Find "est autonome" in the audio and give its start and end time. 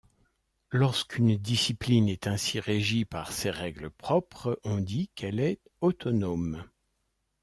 5.39-6.63